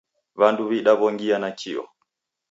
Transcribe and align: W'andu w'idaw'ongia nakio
W'andu 0.39 0.63
w'idaw'ongia 0.69 1.37
nakio 1.41 1.83